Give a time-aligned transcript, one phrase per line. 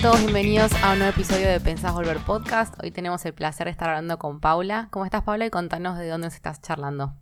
[0.00, 2.74] a todos, bienvenidos a un nuevo episodio de Pensás Volver Podcast.
[2.82, 4.88] Hoy tenemos el placer de estar hablando con Paula.
[4.90, 5.44] ¿Cómo estás, Paula?
[5.44, 7.12] Y contanos de dónde estás charlando.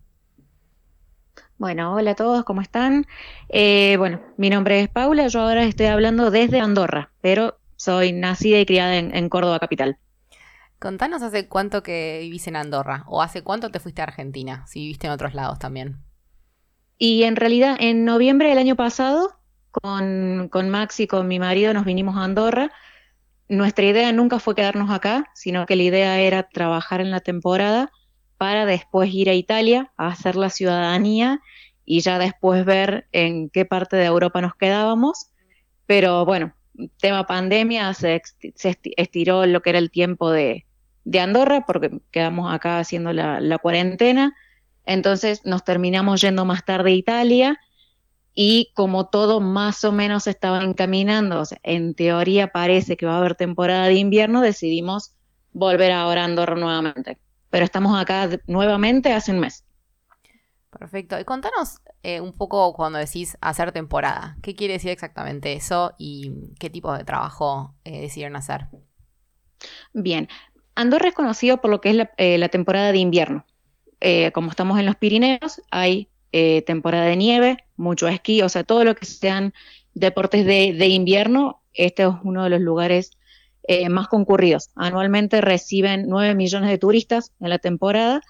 [1.57, 3.07] Bueno, hola a todos, ¿cómo están?
[3.49, 8.61] Eh, bueno, mi nombre es Paula, yo ahora estoy hablando desde Andorra, pero soy nacida
[8.61, 9.99] y criada en, Córdoba capital.
[10.79, 14.81] Contanos hace cuánto que vivís en Andorra o hace cuánto te fuiste a Argentina, si
[14.81, 15.97] viviste en otros lados también.
[16.97, 19.38] Y en realidad, en noviembre del año pasado,
[19.83, 22.71] con, con Max y con mi marido nos vinimos a Andorra.
[23.49, 27.91] Nuestra idea nunca fue quedarnos acá, sino que la idea era trabajar en la temporada
[28.37, 31.41] para después ir a Italia a hacer la ciudadanía
[31.85, 35.31] y ya después ver en qué parte de Europa nos quedábamos.
[35.87, 36.53] Pero bueno,
[37.01, 38.23] tema pandemia, se,
[38.97, 40.65] estiró lo que era el tiempo de,
[41.19, 44.37] Andorra porque quedamos acá haciendo la, la, cuarentena.
[44.85, 47.59] Entonces nos terminamos yendo más tarde a Italia
[48.41, 53.35] y como todo más o menos estaba encaminando, en teoría parece que va a haber
[53.35, 55.15] temporada de invierno, decidimos
[55.53, 57.19] volver ahora a Andorra nuevamente
[57.51, 59.65] pero estamos acá nuevamente hace un mes.
[60.71, 61.19] Perfecto.
[61.19, 64.37] Y contanos eh, un poco cuando decís hacer temporada.
[64.43, 68.67] ¿Qué quiere decir exactamente eso y qué tipo de trabajo eh, decidieron hacer?
[69.93, 70.29] Bien.
[70.75, 73.45] Andorra es conocido por lo que es la, eh, temporada de invierno.
[74.33, 78.95] como estamos en los Pirineos, hay temporada de nieve, mucho esquí, o sea, todo lo
[78.95, 79.53] que sean
[79.99, 83.13] deportes de, invierno, este es uno de los lugares
[83.67, 84.71] eh, más concurridos.
[84.75, 88.23] Anualmente reciben 9 millones de turistas en la temporada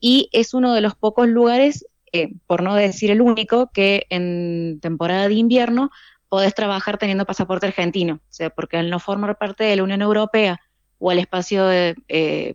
[0.00, 4.80] y es uno de los pocos lugares, eh, por no decir el único, que en
[4.80, 5.90] temporada de invierno
[6.28, 10.02] podés trabajar teniendo pasaporte argentino, o sea, porque al no formar parte de la Unión
[10.02, 10.60] Europea
[10.98, 12.54] o el espacio de, eh,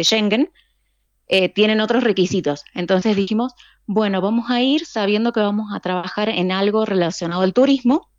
[0.00, 0.50] Schengen,
[1.54, 2.64] tienen otros requisitos.
[2.72, 3.52] Entonces dijimos,
[3.88, 8.10] bueno, vamos a ir sabiendo que vamos a trabajar en algo relacionado al turismo.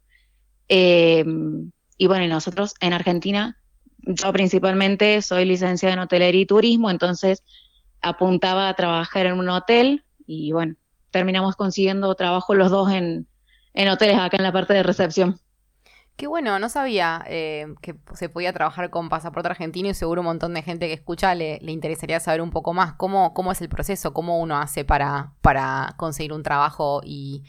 [0.68, 3.56] y bueno, nosotros en Argentina
[4.00, 7.44] yo principalmente soy licenciada en hotelería y turismo, entonces
[8.02, 10.76] apuntaba a trabajar en un hotel y bueno,
[11.12, 13.28] terminamos consiguiendo trabajo los dos en,
[13.90, 15.40] hoteles acá en la parte de recepción.
[16.20, 20.28] Qué bueno, no sabía eh, que se podía trabajar con pasaporte argentino y seguro un
[20.28, 23.70] montón de gente que escucha le, interesaría saber un poco más cómo, cómo es el
[23.70, 27.44] proceso, cómo uno hace para, para conseguir un trabajo y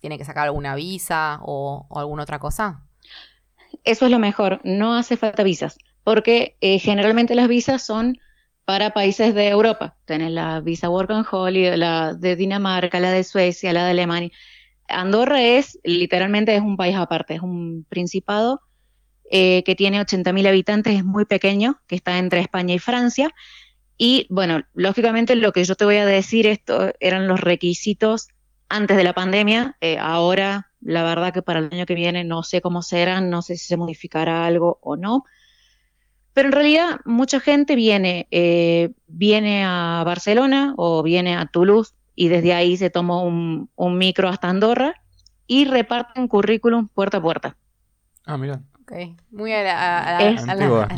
[0.00, 2.82] tiene que sacar alguna visa o alguna otra cosa
[3.84, 8.18] eso es lo mejor, no hace falta visas, porque eh, generalmente las visas son
[8.64, 9.96] para países de Europa.
[10.04, 14.30] Tenés la visa Work and Holiday, la de Dinamarca, la de Suecia, la de Alemania.
[14.92, 18.60] Andorra es, literalmente es un país aparte, es un principado
[19.30, 23.30] eh, que tiene 80.000 habitantes, es muy pequeño, que está entre España y Francia.
[23.96, 28.28] Y bueno, lógicamente lo que yo te voy a decir, esto eran los requisitos
[28.68, 32.42] antes de la pandemia, eh, ahora la verdad que para el año que viene no
[32.42, 35.24] sé cómo serán, no sé si se modificará algo o no.
[36.32, 42.28] Pero en realidad mucha gente viene, eh, viene a Barcelona o viene a Toulouse y
[42.28, 44.94] desde ahí se toma un, micro hasta Andorra
[45.46, 47.56] y reparten currículum puerta a puerta.
[48.26, 48.62] Ah, mira.
[48.82, 48.92] Ok,
[49.30, 50.18] muy a la,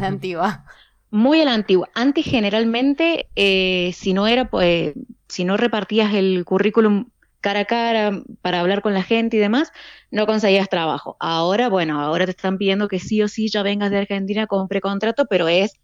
[0.02, 0.64] antigua.
[1.10, 1.88] Muy a la antigua.
[1.94, 4.94] Antes generalmente, eh, si no era, pues,
[5.28, 7.06] si no repartías el currículum
[7.40, 9.70] cara a cara para hablar con la gente y demás,
[10.10, 11.16] no conseguías trabajo.
[11.20, 14.66] Ahora, bueno, ahora te están pidiendo que sí o sí ya vengas de Argentina con
[14.66, 15.78] precontrato, pero es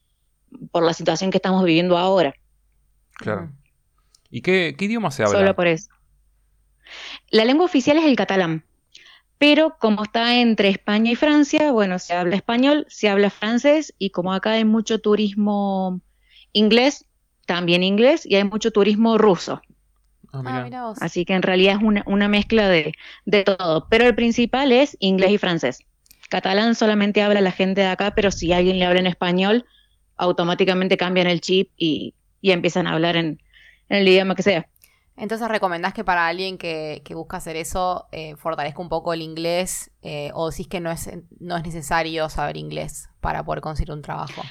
[0.71, 2.35] por la situación que estamos viviendo ahora.
[3.13, 3.53] Claro.
[4.31, 5.39] ¿Y qué, idioma se habla?
[5.39, 5.91] Solo por eso.
[7.31, 8.65] La lengua oficial es el catalán,
[9.39, 14.11] pero como está entre España y Francia, bueno, se habla español, se habla francés y
[14.11, 16.01] como acá hay mucho turismo
[16.53, 17.07] inglés,
[17.47, 19.61] también inglés y hay mucho turismo ruso.
[20.33, 22.93] Ah, ah, Así que en realidad es una, mezcla de,
[23.45, 23.89] todo.
[23.89, 25.81] Pero el principal es inglés y francés.
[26.29, 29.65] Catalán solamente habla la gente de acá, pero si alguien le habla en español,
[30.17, 33.41] automáticamente cambian el chip y, empiezan a hablar en,
[33.91, 34.67] el idioma que sea.
[35.17, 39.91] Entonces, ¿recomendás que para alguien que, busca hacer eso eh, fortalezca un poco el inglés
[40.01, 44.01] eh, o decís que no es, no es necesario saber inglés para poder conseguir un
[44.01, 44.43] trabajo?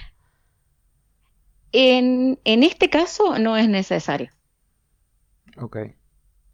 [1.71, 4.29] En, en este caso no es necesario.
[5.57, 5.77] Ok.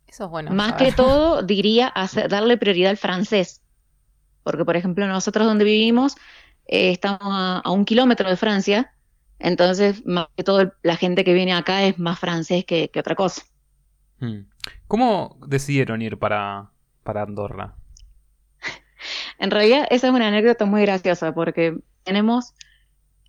[0.07, 0.51] Eso es bueno.
[0.51, 1.93] Más que todo, diría
[2.29, 3.61] darle prioridad al francés.
[4.43, 6.15] Porque, por ejemplo, nosotros donde vivimos
[6.67, 8.93] eh, estamos a, un kilómetro de Francia.
[9.39, 13.43] Entonces, más que todo, la gente que viene acá es más francés que, otra cosa.
[14.19, 14.45] Hmm.
[14.87, 16.71] ¿Cómo decidieron ir para,
[17.03, 17.75] para Andorra?
[19.39, 22.53] en realidad, esa es una anécdota muy graciosa porque tenemos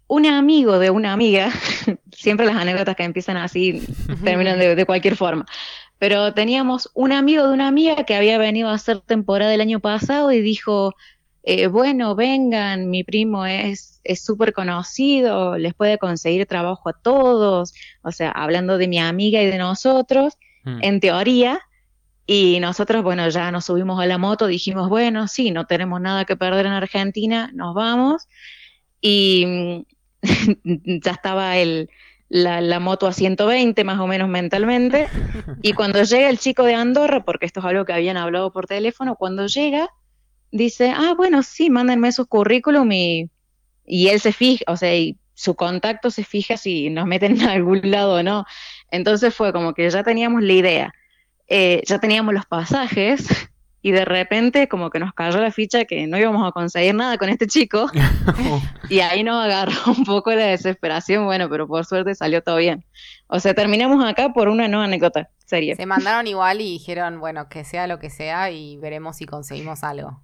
[0.08, 1.50] un amigo de una amiga,
[2.12, 3.82] siempre las anécdotas que empiezan así
[4.24, 5.46] terminan de, cualquier forma,
[5.98, 9.80] pero teníamos un amigo de una amiga que había venido a hacer temporada el año
[9.80, 10.94] pasado y dijo,
[11.46, 17.72] eh, bueno, vengan, mi primo es súper conocido, les puede conseguir trabajo a todos,
[18.02, 20.78] o sea, hablando de mi amiga y de nosotros, Mm.
[20.82, 21.60] en teoría,
[22.26, 26.24] y nosotros, bueno, ya nos subimos a la moto, dijimos, bueno, sí, no tenemos nada
[26.24, 28.26] que perder en Argentina, nos vamos,
[29.00, 30.22] y mm,
[31.04, 31.88] ya estaba el,
[32.28, 35.06] la, la moto a 120 más o menos mentalmente,
[35.62, 38.66] y cuando llega el chico de Andorra, porque esto es algo que habían hablado por
[38.66, 39.88] teléfono, cuando llega,
[40.56, 43.30] dice, ah, bueno, sí, mándenme sus currículum y,
[43.84, 47.48] y él se fija, o sea, y su contacto se fija si nos meten en
[47.48, 48.44] algún lado o no.
[48.90, 50.92] Entonces fue como que ya teníamos la idea,
[51.46, 53.28] eh, ya teníamos los pasajes
[53.82, 57.18] y de repente como que nos cayó la ficha que no íbamos a conseguir nada
[57.18, 57.88] con este chico
[58.88, 62.84] y ahí nos agarró un poco la desesperación, bueno, pero por suerte salió todo bien.
[63.28, 65.76] O sea, terminamos acá por una nueva anécdota seria.
[65.76, 69.84] Se mandaron igual y dijeron, bueno, que sea lo que sea y veremos si conseguimos
[69.84, 70.20] algo.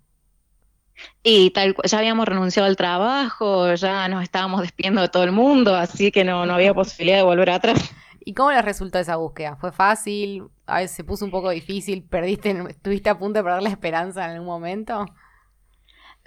[1.22, 5.74] Y tal, ya habíamos renunciado al trabajo, ya nos estábamos despidiendo de todo el mundo,
[5.74, 7.92] así que no, no había posibilidad de volver atrás.
[8.24, 9.56] ¿Y cómo les resultó esa búsqueda?
[9.56, 10.44] ¿Fue fácil?
[10.66, 14.24] A veces se puso un poco difícil, perdiste, estuviste a punto de perder la esperanza
[14.24, 15.06] en algún momento.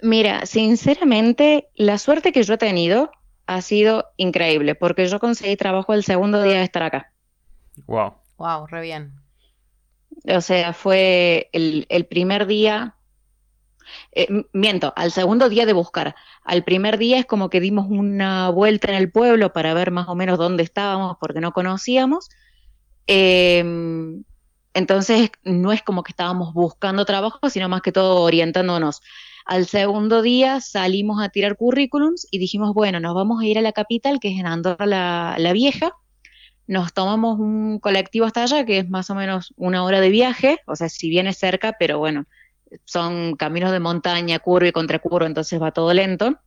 [0.02, 3.10] Mira, sinceramente, la suerte que yo he tenido
[3.46, 7.12] ha sido increíble, porque yo conseguí trabajo el segundo día de estar acá.
[7.86, 8.14] wow.
[8.38, 9.14] Wow, re bien.
[10.28, 12.95] O sea, fue el, el primer día,
[14.12, 16.14] eh, miento, al segundo día de buscar.
[16.44, 20.08] Al primer día es como que dimos una vuelta en el pueblo para ver más
[20.08, 22.28] o menos dónde estábamos, porque no conocíamos.
[23.06, 24.24] Em,
[24.74, 29.00] entonces, no es como que estábamos buscando trabajo, sino más que todo orientándonos.
[29.46, 33.62] Al segundo día salimos a tirar currículums y dijimos, bueno, nos vamos a ir a
[33.62, 35.92] la capital, que es en Andorra la, la Vieja.
[36.66, 40.58] Nos tomamos un colectivo hasta allá, que es más o menos una hora de viaje,
[40.66, 42.26] o sea, si bien es cerca, pero bueno,
[42.84, 46.38] son caminos de montaña, curva y contracurva, entonces va todo lento.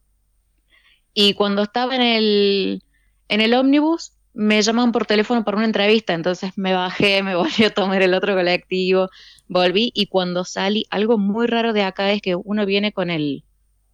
[1.13, 2.83] Y cuando estaba en el,
[3.27, 7.63] en el ómnibus, me llaman por teléfono para una entrevista, entonces me bajé, me volví
[7.63, 9.09] a tomar el otro colectivo,
[9.47, 13.43] volví y cuando salí, algo muy raro de acá es que uno viene con el,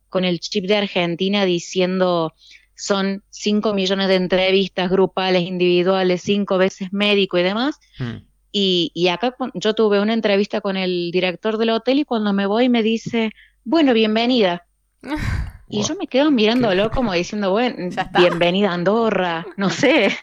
[0.09, 2.33] con el chip de Argentina diciendo
[2.77, 7.79] son 5 millones de entrevistas grupales, individuales, cinco veces médico y demás.
[7.99, 8.17] Mm.
[8.57, 12.45] Y, y acá yo tuve una entrevista con el director del hotel y cuando me
[12.45, 13.31] voy me dice,
[13.65, 14.65] bueno, bienvenida.
[15.67, 15.87] Y Wow.
[15.87, 17.75] yo me quedo mirándolo como diciendo, bueno,
[18.17, 20.15] bienvenida a Andorra, no sé,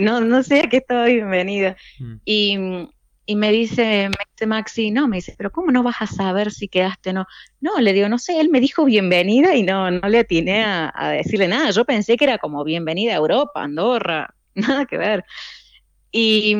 [0.00, 1.76] no, no sé a qué estaba bienvenida.
[2.00, 2.14] Mm.
[2.24, 2.58] Y,
[3.24, 6.50] y me dice, me dice Maxi, no, me dice, pero ¿cómo no vas a saber
[6.50, 7.26] si quedaste o no?
[7.60, 10.92] No, le digo, no sé, él me dijo bienvenida y no, no le atiné a,
[10.94, 11.70] a decirle nada.
[11.70, 15.24] Yo pensé que era como bienvenida a Europa, Andorra, nada que ver.
[16.10, 16.56] Y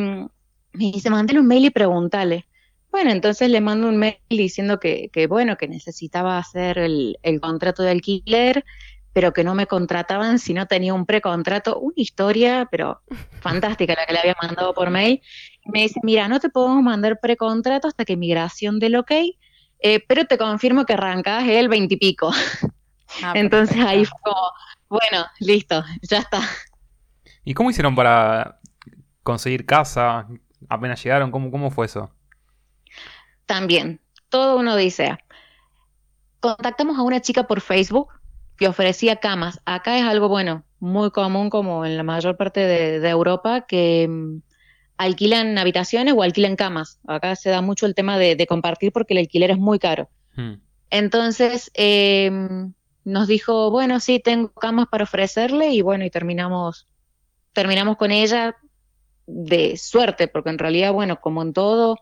[0.73, 2.47] me dice, mandale un mail y pregúntale.
[2.91, 7.41] Bueno, entonces le mando un mail diciendo que, que bueno, que necesitaba hacer el, el
[7.41, 8.65] contrato de alquiler,
[9.13, 11.79] pero que no me contrataban si no tenía un precontrato.
[11.79, 13.01] Una historia, pero
[13.41, 15.23] fantástica la que le había mandado por mail.
[15.65, 19.11] Me dice, mira, no te podemos mandar precontrato hasta que migración del ok,
[19.81, 22.31] eh, pero te confirmo que arrancás el veintipico.
[23.23, 23.89] Ah, Entonces perfecto.
[23.89, 24.51] ahí fue como,
[24.89, 26.41] bueno, listo, ya está.
[27.45, 28.61] ¿Y cómo hicieron para
[29.23, 30.29] conseguir casa?
[30.69, 31.31] ¿Apenas llegaron?
[31.31, 32.11] ¿Cómo, cómo fue eso?
[33.47, 35.19] También, todo una odisea.
[36.41, 38.09] Contactamos a una chica por Facebook
[38.57, 39.61] que ofrecía camas.
[39.65, 44.09] Acá es algo, bueno, muy común como en la mayor parte de, de Europa, que
[44.09, 44.43] mm,
[44.97, 47.01] alquilan habitaciones o alquilan camas.
[47.07, 50.09] Acá se da mucho el tema de, de compartir porque el alquiler es muy caro.
[50.37, 50.55] Mm.
[50.91, 52.31] Entonces, eh,
[53.05, 56.87] nos dijo, bueno, sí, tengo camas para ofrecerle y bueno, y terminamos,
[57.53, 58.57] terminamos con ella
[59.35, 61.99] de suerte, porque en realidad, bueno, como en todo,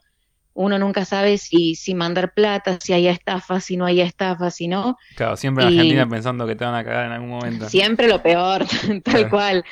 [0.53, 4.67] uno nunca sabe si, si mandar plata, si hay estafa, si no hay estafa, si
[4.69, 4.97] no.
[5.17, 7.69] Claro, siempre en Y- Argentina pensando que te van a cagar en algún momento.
[7.69, 8.65] Siempre lo peor,
[9.05, 9.31] tal Claro.
[9.31, 9.65] cual.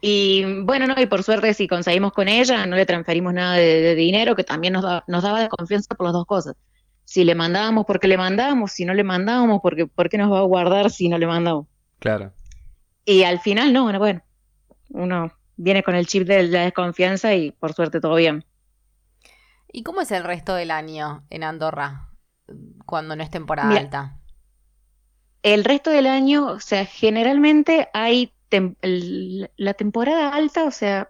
[0.00, 3.80] Y bueno, no, y por suerte si conseguimos con ella, no le transferimos nada de,
[3.80, 6.56] de dinero, que también nos, da- nos daba de confianza por las dos cosas.
[7.04, 10.38] Si le mandábamos, porque le mandábamos, si no le mandábamos, porque ¿por qué nos va
[10.38, 11.66] a guardar si no le mandamos?
[11.98, 12.32] Claro.
[13.04, 14.22] Y al final, no, bueno, bueno,
[14.90, 18.44] uno viene con el chip de la desconfianza y por suerte todo bien.
[19.72, 22.08] ¿Y cómo es el resto del año en Andorra
[22.86, 23.76] cuando no es temporada Mira.
[23.76, 24.18] alta?
[25.44, 31.08] El resto del año, o sea, generalmente hay tem- el- la temporada alta, o sea,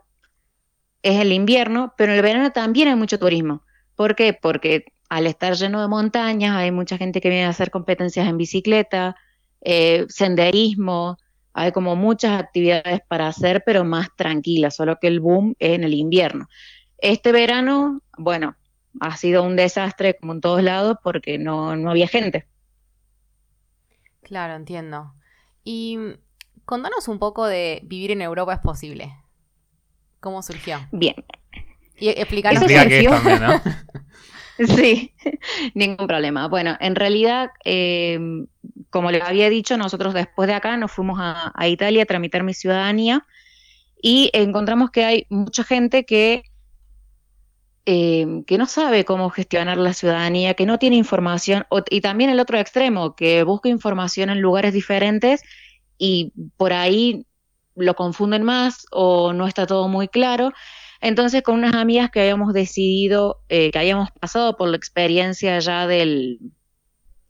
[1.03, 3.63] es el invierno, pero en el verano también hay mucho turismo.
[3.95, 4.33] ¿Por qué?
[4.35, 8.39] Porque al estar lleno de montañas, hay mucha gente que viene a hacer competencias en
[8.39, 9.17] bicicleta,
[9.61, 11.19] eh, senderismo,
[11.55, 15.85] hay como muchas actividades para hacer, pero más tranquilas, solo que el boom es en
[15.85, 16.49] el invierno.
[16.99, 18.57] Este verano, bueno,
[19.01, 22.47] ha sido un desastre como en todos lados porque no, no había gente.
[24.23, 25.15] Claro, entiendo.
[25.65, 26.13] Y mm,
[26.65, 29.15] contanos un poco de vivir en Europa es posible.
[30.21, 30.79] ¿Cómo surgió?
[30.93, 31.15] Bien.
[31.99, 33.61] Y explicanos Eso Explica qué es surgió- también, ¿no?
[34.77, 35.13] Sí,
[35.75, 36.49] ningún problema.
[36.49, 38.19] Bueno, en realidad, eh,
[38.91, 42.55] como les había dicho, nosotros después de acá nos fuimos a, Italia a tramitar mi
[42.55, 43.27] ciudadanía
[44.01, 46.45] y encontramos que hay mucha gente que,
[47.87, 52.41] eh, que no sabe cómo gestionar la ciudadanía, que no tiene información, y también el
[52.41, 55.43] otro extremo, que busca información en lugares diferentes
[55.99, 57.27] y por ahí
[57.77, 60.53] lo confunden más o no está todo muy claro.
[61.01, 65.87] Entonces, con unas amigas que habíamos decidido, eh, que habíamos pasado por la experiencia ya
[65.87, 66.39] del,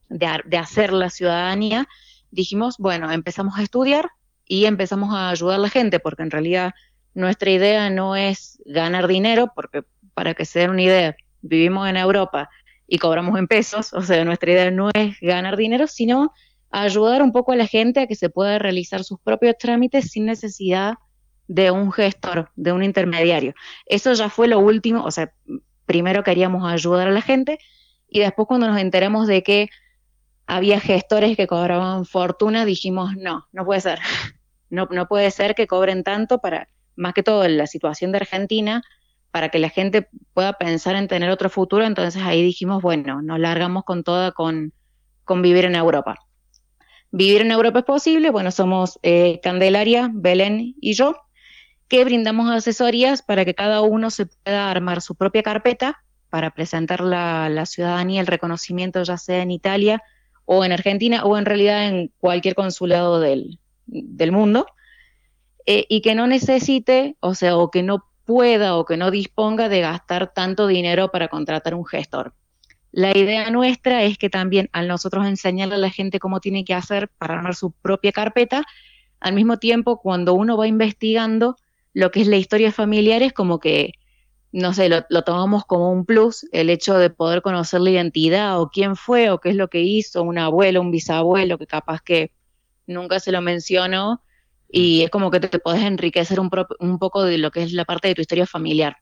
[0.08, 1.88] de, hacer la ciudadanía,
[2.30, 4.10] dijimos, bueno, empezamos a estudiar
[4.46, 6.72] y empezamos a ayudar a la gente, porque en realidad
[7.14, 9.82] nuestra idea no es ganar dinero, porque
[10.14, 12.50] para que se den una idea, vivimos en Europa
[12.86, 16.32] y cobramos en pesos, o sea, nuestra idea no es ganar dinero, sino
[16.82, 20.26] ayudar un poco a la gente a que se pueda realizar sus propios trámites sin
[20.26, 20.94] necesidad
[21.46, 23.54] de un gestor, de un intermediario.
[23.86, 25.32] Eso ya fue lo último, o sea,
[25.86, 27.58] primero queríamos ayudar a la gente
[28.08, 29.68] y después cuando nos enteramos de que
[30.46, 34.00] había gestores que cobraban fortuna, dijimos, no, no puede ser.
[34.70, 38.18] No, no puede ser que cobren tanto para, más que todo en la situación de
[38.18, 38.82] Argentina,
[39.30, 41.84] para que la gente pueda pensar en tener otro futuro.
[41.84, 44.72] Entonces ahí dijimos, bueno, nos largamos con toda con,
[45.24, 46.16] con vivir en Europa.
[47.16, 51.14] Vivir en Europa es posible, bueno, somos eh, Candelaria, Belén y yo,
[51.86, 57.02] que brindamos asesorías para que cada uno se pueda armar su propia carpeta para presentar
[57.02, 60.02] la, la ciudadanía, el reconocimiento, ya sea en Italia
[60.44, 64.66] o en Argentina o en realidad en cualquier consulado del, del mundo,
[65.66, 69.68] eh, y que no necesite, o sea, o que no pueda o que no disponga
[69.68, 72.34] de gastar tanto dinero para contratar un gestor.
[72.94, 76.74] La idea nuestra es que también al nosotros enseñarle a la gente cómo tiene que
[76.74, 78.64] hacer para armar su propia carpeta,
[79.20, 81.56] al mismo tiempo cuando uno va investigando
[81.94, 83.94] lo que es la historia familiar es como que,
[84.52, 88.60] no sé, lo, lo tomamos como un plus, el hecho de poder conocer la identidad
[88.60, 92.02] o quién fue o qué es lo que hizo un abuelo, un bisabuelo, que capaz
[92.02, 92.32] que
[92.88, 94.22] nunca se lo mencionó
[94.68, 97.64] y es como que te, te podés enriquecer un, pro- un poco de lo que
[97.64, 98.98] es la parte de tu historia familiar.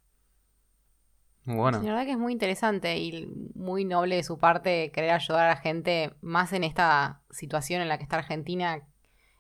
[1.45, 1.79] Bueno.
[1.83, 5.49] La verdad que es muy interesante y muy noble de su parte querer ayudar a
[5.49, 8.81] la gente, más en esta situación en la que está Argentina.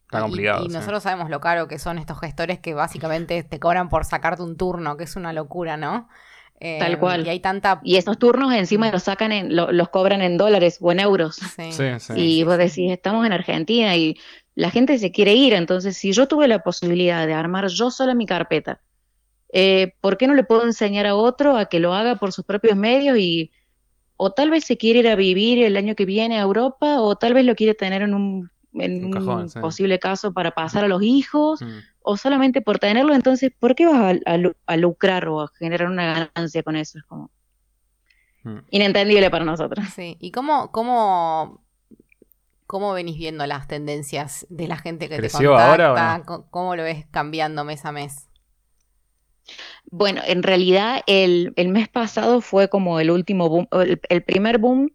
[0.06, 0.74] Está Y- complicado, Y, sí.
[0.74, 4.56] nosotros sabemos lo caro que son estos gestores que básicamente te cobran por sacarte un
[4.56, 6.08] turno, que es una locura, ¿no?
[6.60, 7.26] Eh, Tal cual.
[7.26, 7.80] Y hay tanta...
[7.82, 11.36] Y esos turnos encima los sacan en, lo- los cobran en dólares o en euros.
[11.36, 11.72] Sí.
[11.72, 12.12] Sí, sí.
[12.16, 14.16] y vos decís, estamos en Argentina y
[14.54, 18.14] la gente se quiere ir, entonces si yo tuve la posibilidad de armar yo sola
[18.14, 18.80] mi carpeta,
[19.52, 22.44] eh, ¿por qué no le puedo enseñar a otro a que lo haga por sus
[22.44, 23.52] propios medios y
[24.16, 27.16] o tal vez se quiere ir a vivir el año que viene a Europa o
[27.16, 29.58] tal vez lo quiere tener en un, en Un cajón, un sí.
[29.60, 31.78] posible caso para pasar a los hijos Mm.
[32.02, 35.48] o solamente por tenerlo, entonces ¿por qué vas a, a lu- a lucrar o a
[35.58, 36.98] generar una ganancia con eso?
[36.98, 37.30] Es como
[38.44, 38.58] Mm.
[38.70, 39.86] inentendible para nosotros.
[39.94, 40.16] Sí.
[40.20, 41.62] ¿Y cómo, cómo,
[42.66, 45.70] cómo venís viendo las tendencias de la gente que te ¿Creció contacta?
[45.94, 46.46] ahora o no?
[46.50, 48.28] ¿Cómo lo ves cambiando mes a mes?
[49.90, 53.68] Bueno, en realidad el, el mes pasado fue como el último boom,
[54.08, 54.90] el, primer boom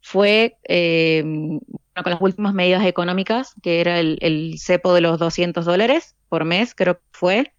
[0.00, 5.64] fue eh, con las últimas medidas económicas, que era el, el cepo de los 200
[5.64, 7.52] dólares por mes, creo que fue.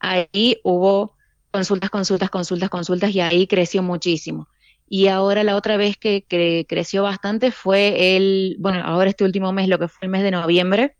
[0.00, 1.14] Ahí hubo
[1.50, 4.48] consultas, consultas, consultas, consultas y ahí creció muchísimo.
[4.88, 9.52] Y ahora la otra vez que, que creció bastante fue el, bueno, ahora este último
[9.52, 10.96] mes, lo que fue el mes de noviembre,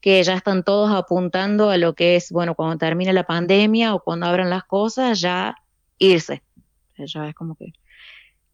[0.00, 4.00] que ya están todos apuntando a lo que es, bueno, cuando termine la pandemia o
[4.02, 5.54] cuando abran las cosas, ya
[5.98, 6.42] irse.
[6.96, 7.72] Ya es como que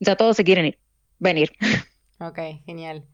[0.01, 0.79] ya todos se quieren ir,
[1.19, 1.53] venir.
[2.21, 3.05] Ok, genial.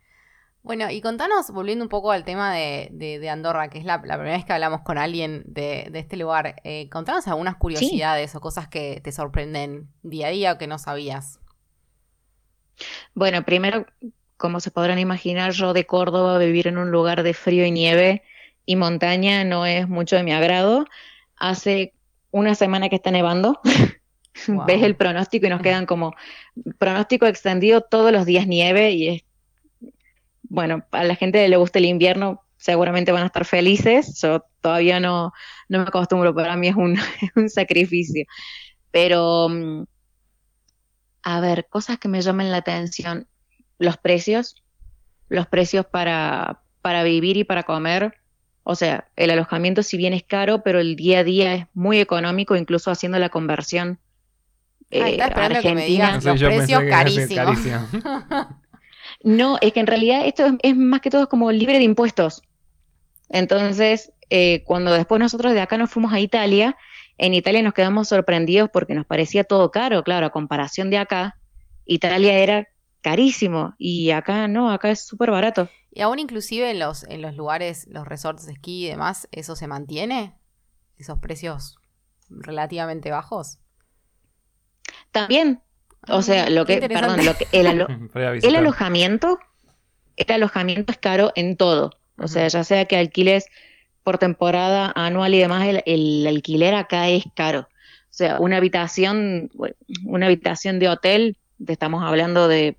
[0.63, 3.95] Bueno, y contanos, volviendo un poco al tema de, de- de Andorra, que es la,
[4.05, 8.35] la primera vez que hablamos con alguien de, de este lugar, eh, contanos algunas curiosidades
[8.35, 11.41] o cosas que te sorprenden día a día o que no sabías.
[13.15, 13.87] Bueno, primero,
[14.41, 18.23] como se podrán imaginar, yo de Córdoba vivir en un lugar de frío y nieve
[18.65, 20.87] y montaña no es mucho de mi agrado.
[21.37, 21.93] Hace
[22.31, 23.61] una semana que está nevando.
[24.47, 24.65] Wow.
[24.65, 26.15] Ves el pronóstico y nos quedan como
[26.79, 29.23] pronóstico extendido todos los días nieve y es,
[30.45, 34.19] bueno, a la gente que le gusta el invierno seguramente van a estar felices.
[34.23, 35.33] Yo todavía no,
[35.69, 38.25] no me acostumbro, para mí es un, es un sacrificio.
[38.93, 39.85] Pero, mm,
[41.25, 43.27] a ver, cosas que me llamen la atención.
[43.81, 44.55] Los precios,
[45.29, 48.15] los precios para, para vivir y para comer.
[48.63, 51.99] O sea, el alojamiento si bien es caro, pero el día a día es muy
[51.99, 53.99] económico, incluso haciendo la conversión
[54.93, 55.87] Ah, eh, esperando que me argentina.
[55.87, 56.25] digas.
[56.25, 57.35] No sé, Los precios carísimos.
[57.35, 57.89] carísimo.
[59.23, 62.43] No, es que en realidad esto es, más que todo como libre de impuestos.
[63.29, 66.77] Entonces, eh, cuando después nosotros de acá nos fuimos a Italia,
[67.19, 71.37] en Italia nos quedamos sorprendidos porque nos parecía todo caro, claro, a comparación de acá,
[71.85, 72.69] Italia era
[73.01, 75.69] carísimo y acá no, acá es súper barato.
[75.93, 79.57] Y aún inclusive en los, en los lugares, los resorts de esquí y demás, ¿eso
[79.57, 80.35] se mantiene?
[80.97, 81.79] ¿Esos precios
[82.29, 83.59] relativamente bajos?
[85.11, 85.63] También,
[86.09, 87.67] o sea, lo que, perdón, lo que, el,
[88.57, 89.39] alojamiento,
[90.17, 91.99] el alojamiento es caro en todo.
[92.17, 93.47] O sea, ya sea que alquiles
[94.03, 97.61] por temporada anual y demás, el, alquiler acá es caro.
[97.61, 99.51] O sea, una habitación,
[100.05, 102.77] una habitación de hotel, estamos hablando de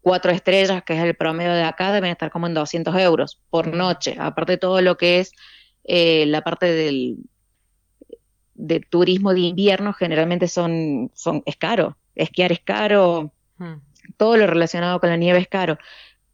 [0.00, 3.74] cuatro estrellas, que es el promedio de acá, deben estar como en 200 euros por
[3.74, 4.16] noche.
[4.18, 5.32] Aparte de todo lo que es
[5.84, 7.18] eh, la parte del,
[8.54, 11.96] de turismo de invierno generalmente son, son, es caro.
[12.14, 13.74] Esquiar es caro, hmm.
[14.16, 15.78] todo lo relacionado con la nieve es caro.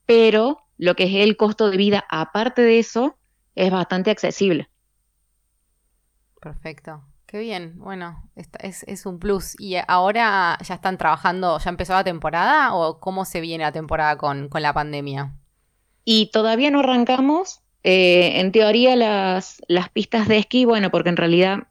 [0.06, 3.16] Pero lo que es el costo de vida, aparte de eso,
[3.54, 4.68] es bastante accesible.
[6.40, 7.02] Perfecto.
[7.34, 7.72] Qué bien.
[7.80, 9.56] Bueno, es, un plus.
[9.58, 14.16] ¿Y ahora ya están trabajando, ya empezó la temporada o cómo se viene la temporada
[14.16, 15.34] con, la pandemia?
[16.04, 17.60] Y todavía no arrancamos.
[17.82, 21.66] Eh, en teoría las, las pistas de esquí, bueno, porque en realidad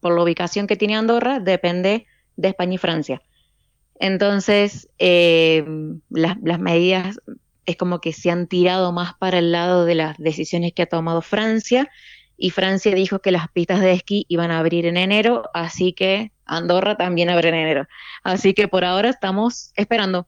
[0.00, 3.22] por la ubicación que tiene Andorra, depende de España y Francia.
[4.00, 5.64] Entonces, eh,
[6.10, 7.20] las, medidas
[7.64, 10.86] es como que se han tirado más para el lado de las decisiones que ha
[10.86, 11.88] tomado Francia
[12.36, 16.32] y Francia dijo que las pistas de esquí iban a abrir en enero, así que
[16.44, 17.88] Andorra también abre en enero.
[18.22, 20.26] Así que por ahora estamos esperando.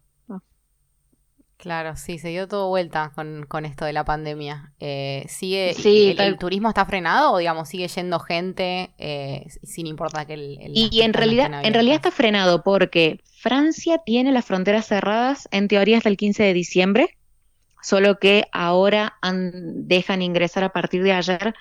[1.59, 4.73] Claro, sí, se dio todo vuelta con, con esto de la pandemia.
[4.79, 10.29] Eh, ¿Sigue sí, el, turismo está frenado o digamos sigue yendo gente eh, sin importar
[10.29, 15.49] que el, y, en realidad en realidad está frenado porque Francia tiene las fronteras cerradas
[15.51, 17.19] en teoría hasta el 15 de diciembre,
[17.83, 21.55] solo que ahora dejan ingresar a partir de ayer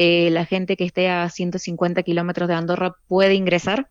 [0.00, 3.88] eh, la gente que esté a 150 kilómetros de Andorra puede ingresar,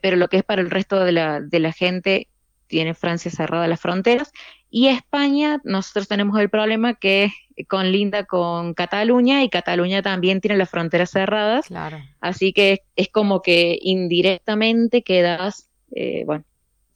[0.00, 2.28] pero lo que es para el resto de la, de la gente
[2.68, 4.32] tiene Francia cerrada las fronteras.
[4.70, 7.32] Y España, nosotros tenemos el problema que
[7.66, 11.66] con Linda con Cataluña y Cataluña también tiene las fronteras cerradas.
[11.66, 11.98] Claro.
[12.20, 16.44] Así que es como que indirectamente quedas, eh, bueno,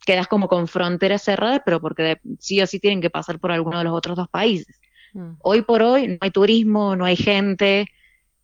[0.05, 3.79] quedas como con fronteras cerradas, pero porque sí o sí tienen que pasar por alguno
[3.79, 4.79] de los otros dos países.
[5.15, 5.33] Mm.
[5.41, 7.87] Hoy por hoy no hay turismo, no hay gente,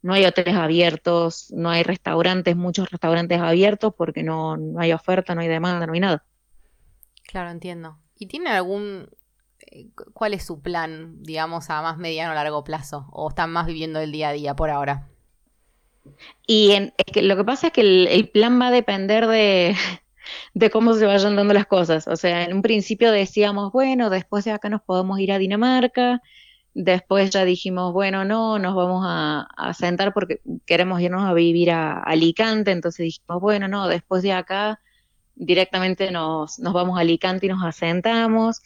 [0.02, 5.34] no hay hoteles abiertos, no hay restaurantes, muchos restaurantes abiertos porque no, no hay oferta,
[5.34, 6.24] no hay demanda, no hay nada.
[7.24, 7.98] Claro, entiendo.
[8.16, 9.08] ¿Y tiene algún...
[9.60, 13.08] Eh, ¿Cuál es su plan, digamos, a más mediano o largo plazo?
[13.12, 15.08] ¿O están más viviendo el día a día por ahora?
[16.46, 19.76] Y es que lo que pasa es que el, plan va a depender de,
[20.54, 22.06] de, cómo se vayan dando las cosas.
[22.08, 26.22] O sea, en un principio decíamos, bueno, después de acá nos podemos ir a Dinamarca.
[26.80, 31.72] Después ya dijimos, bueno, no, nos vamos a, a sentar porque queremos irnos a vivir
[31.72, 32.70] a Alicante.
[32.70, 34.78] Entonces dijimos, bueno, no, después de acá
[35.34, 38.62] directamente nos, nos vamos a Alicante y nos asentamos.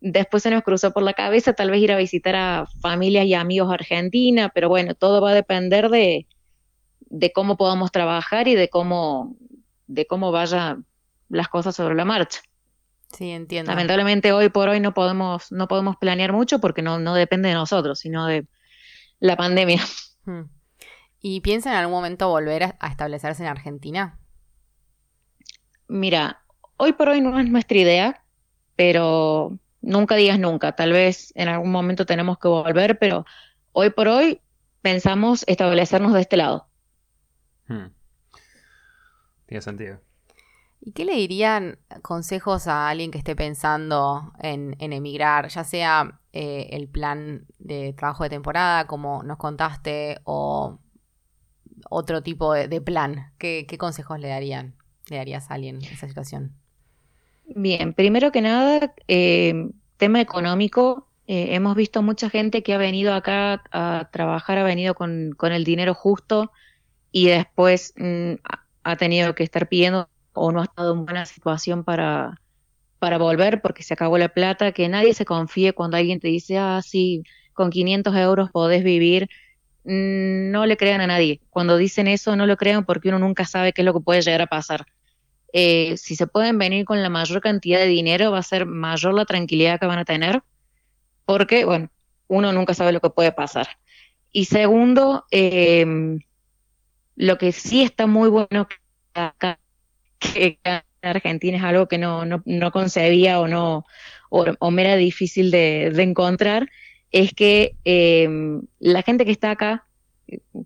[0.00, 3.34] Después se nos cruzó por la cabeza tal vez ir a visitar a familias y
[3.34, 6.26] amigos argentinas, pero bueno, todo va a depender de,
[6.98, 9.36] de cómo podamos trabajar y de cómo,
[9.86, 10.84] de cómo vayan
[11.28, 12.40] las cosas sobre la marcha.
[13.12, 13.70] Sí, entiendo.
[13.70, 17.54] Lamentablemente hoy por hoy no podemos, no podemos planear mucho porque no, no depende de
[17.54, 18.46] nosotros, sino de
[19.20, 19.82] la pandemia.
[20.24, 20.42] Hmm.
[21.20, 24.20] ¿Y piensa en algún momento volver a establecerse en Argentina?
[25.92, 26.42] mira,
[26.76, 28.24] hoy por hoy no es nuestra idea,
[28.76, 30.74] pero nunca digas nunca.
[30.74, 33.26] Tal vez en algún momento tenemos que volver, pero
[33.72, 34.40] hoy por hoy
[34.80, 36.66] pensamos establecernos de este lado.
[37.68, 37.88] Hmm.
[39.46, 40.00] Tiene sentido.
[40.84, 46.70] ¿Y qué le dirían consejos a alguien que esté pensando en, emigrar, ya sea eh,
[46.72, 50.80] el plan de trabajo de temporada, como nos contaste, o
[51.88, 53.32] otro tipo de, plan?
[53.38, 54.74] ¿Qué, consejos le darían?
[55.08, 56.56] le darías a alguien en esa situación?
[57.46, 61.06] Bien, primero que nada, eh, tema económico.
[61.28, 65.62] Eh, hemos visto mucha gente que ha venido acá a trabajar, ha venido con, el
[65.64, 66.50] dinero justo
[67.12, 68.32] y después mm,
[68.82, 72.40] ha tenido que estar pidiendo o no ha estado en buena situación para,
[72.98, 76.58] para volver porque se acabó la plata, que nadie se confíe cuando alguien te dice,
[76.58, 79.28] ah, sí, con 500 euros podés vivir.
[79.84, 81.40] Mm, no le crean a nadie.
[81.50, 84.22] Cuando dicen eso, no lo crean porque uno nunca sabe qué es lo que puede
[84.22, 84.86] llegar a pasar.
[85.52, 89.14] Eh, si se pueden venir con la mayor cantidad de dinero, va a ser mayor
[89.14, 90.42] la tranquilidad que van a tener,
[91.26, 91.90] porque, bueno,
[92.28, 93.68] uno nunca sabe lo que puede pasar.
[94.32, 96.20] Y segundo, em,
[97.16, 98.66] lo que sí está muy bueno
[99.14, 99.58] acá,
[100.34, 100.58] que
[101.02, 103.84] Argentina es algo que no, no, no concebía o no,
[104.30, 106.70] o, me era difícil de, encontrar,
[107.10, 109.86] es que em, la gente que está acá,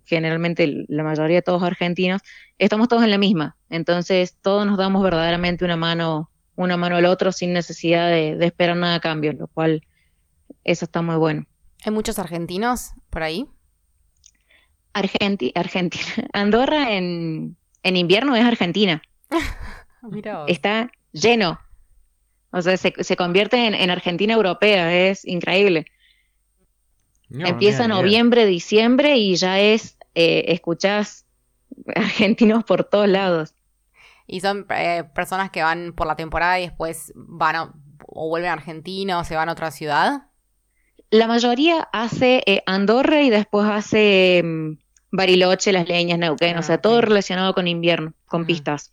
[0.05, 2.21] generalmente la mayoría de todos argentinos,
[2.57, 3.57] estamos todos en la misma.
[3.69, 8.77] Entonces todos nos damos verdaderamente una mano, una mano al otro sin necesidad de, esperar
[8.77, 9.81] nada a cambio, lo cual
[10.63, 11.45] eso está muy bueno.
[11.83, 13.45] ¿Hay muchos argentinos por ahí?
[14.93, 15.53] Argentina,
[16.33, 19.01] Andorra en, en invierno es Argentina.
[20.47, 21.59] Está lleno.
[22.51, 25.85] O sea, se, convierte en, Argentina europea, es increíble.
[27.29, 31.25] Empieza noviembre, diciembre y ya es, eh, escuchás
[31.95, 33.53] argentinos por todos lados.
[34.25, 37.73] Y son eh, personas que van por la temporada y después van
[38.07, 40.23] o vuelven a Argentina o se van a otra ciudad.
[41.09, 44.77] La mayoría hace eh, Andorra y después hace mm,
[45.11, 48.89] Bariloche, Las Leñas, Neuquén, o sea, ah, todo relacionado con invierno, con pistas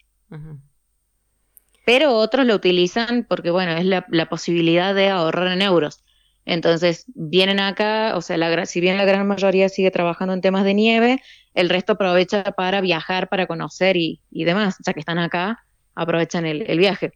[1.85, 6.03] pero otros lo utilizan porque, bueno, es la, posibilidad de ahorrar en euros.
[6.47, 10.65] Entonces, vienen acá, o sea, la, si bien la gran mayoría sigue trabajando en temas
[10.65, 11.23] de nieve,
[11.55, 14.77] el resto aprovecha para viajar, para conocer y, demás.
[14.85, 17.13] Ya que están acá, aprovechan el, viaje.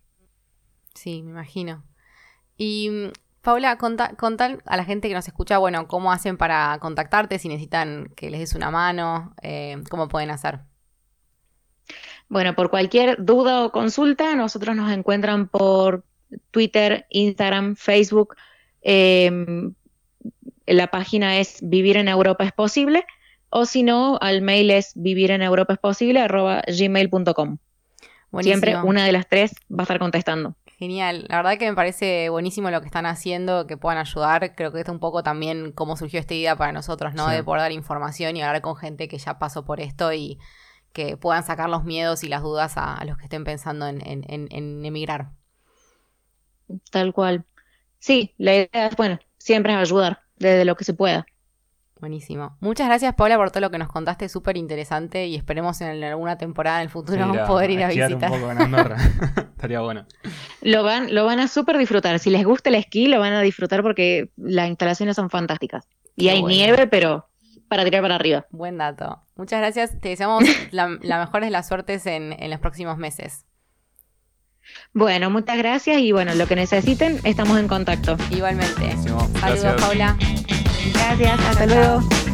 [0.94, 1.85] Sí, me imagino.
[2.57, 3.11] Y
[3.42, 8.11] Paula, contar a la gente que nos escucha, bueno, cómo hacen para contactarte, si necesitan
[8.16, 10.61] que les des una mano, eh, cómo pueden hacer.
[12.29, 16.05] Bueno, por cualquier duda o consulta, nosotros nos encuentran por
[16.51, 18.35] Twitter, Instagram, Facebook.
[18.83, 19.73] Em,
[20.67, 23.07] la página es Vivir en Europa es posible,
[23.51, 27.57] o si no, al mail es vivireneuropaesposible.gmail.com.
[28.41, 30.55] Siempre una de las tres va a estar contestando.
[30.79, 34.55] Genial, la verdad que me parece buenísimo lo que están haciendo, que puedan ayudar.
[34.55, 37.29] Creo que es un poco también cómo surgió esta idea para nosotros, ¿no?
[37.29, 40.38] De poder dar información y hablar con gente que ya pasó por esto y
[40.92, 44.03] que puedan sacar los miedos y las dudas a, los que estén pensando en,
[44.85, 45.31] emigrar.
[46.90, 47.44] Tal cual.
[47.98, 51.27] Sí, la idea es, bueno, siempre es ayudar desde lo que se pueda.
[52.01, 52.57] Buenísimo.
[52.61, 56.38] Muchas gracias, Paula, por todo lo que nos contaste, súper interesante y esperemos en alguna
[56.38, 58.31] temporada en el futuro poder ir a, visitar.
[58.31, 58.74] Un poco en
[59.59, 60.07] Estaría bueno.
[60.62, 62.18] Lo van, lo van a súper disfrutar.
[62.20, 65.88] Si les gusta el esquí, lo van a disfrutar porque las instalaciones son fantásticas.
[66.14, 67.29] Y hay nieve, pero
[67.68, 68.46] para tirar para arriba.
[68.50, 69.22] Buen dato.
[69.37, 70.00] Muchas gracias.
[70.00, 73.44] Te deseamos la, mejor de las suertes en, los próximos meses.
[74.92, 78.16] Bueno, muchas gracias y bueno, lo que necesiten, estamos en contacto.
[78.31, 78.94] Igualmente.
[78.98, 80.16] Saludos, Paula.
[80.92, 82.28] Gracias, hasta luego.